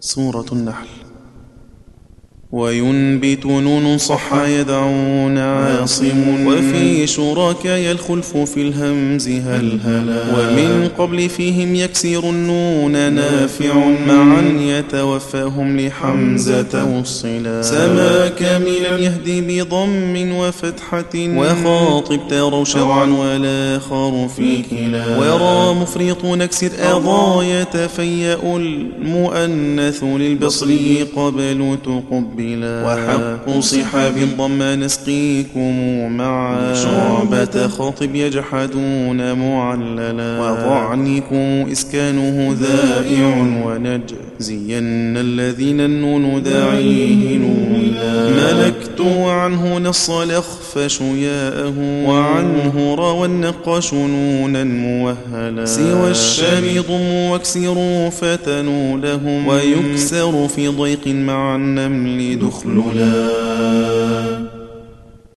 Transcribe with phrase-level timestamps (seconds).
[0.00, 0.86] سورة النحل.
[2.52, 5.38] وينبت نون صح يدعون
[5.80, 13.74] عاصم وفي شركاء الخلف في الهمز هلهلا ومن قبل فيهم يكسر النون نافع.
[14.08, 17.62] معا يتوفاهم لحمزة وصلا.
[17.62, 21.14] سما كاملا يهدي بضم وفتحة.
[21.14, 32.30] وخاطب تروا شرعا والآخر في كلا ورا مفرط نكسر أضا يتفيأ المؤنث للبصري قبل تقبل
[32.36, 35.69] بلا وحق صحاب ضم نسقيكم.
[36.08, 36.74] معا.
[36.74, 40.40] شعبة خاطب يجحدون معللا.
[40.40, 43.26] وضعنكم إسكانه ذائع
[43.66, 51.74] ونجزين الذين النون داعيه نولا ملكت عنه نص الأخفش ياءه
[52.06, 61.56] وعنه روى النقاش نونا موهلا سوى الشام ضم واكسروا فتنوا لهم ويكسر في ضيق مع
[61.56, 63.89] النمل دخللا.